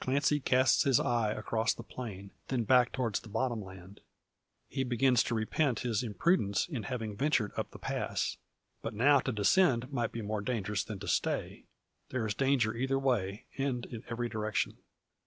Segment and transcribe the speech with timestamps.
[0.00, 4.00] Clancy casts his eye across the plain, then back towards the bottom land.
[4.66, 8.38] He begins to repent his imprudence in having ventured up the pass.
[8.80, 11.66] But now to descend might be more dangerous than to stay.
[12.08, 14.78] There is danger either way, and in every direction.